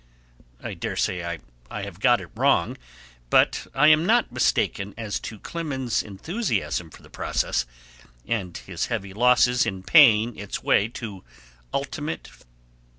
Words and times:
I 0.63 0.73
dare 0.73 0.95
say 0.95 1.39
I 1.69 1.83
have 1.83 1.99
got 1.99 2.21
it 2.21 2.31
wrong, 2.35 2.75
but 3.29 3.67
I 3.75 3.89
am 3.89 4.03
not 4.03 4.31
mistaken 4.31 4.95
as 4.97 5.19
to 5.19 5.37
Clemens's 5.37 6.01
enthusiasm 6.01 6.89
for 6.89 7.03
the 7.03 7.09
process, 7.11 7.67
and 8.25 8.57
his 8.57 8.87
heavy 8.87 9.13
losses 9.13 9.63
in 9.63 9.83
paying 9.83 10.35
its 10.37 10.63
way 10.63 10.87
to 10.87 11.23
ultimate 11.71 12.27
failure. 12.29 12.45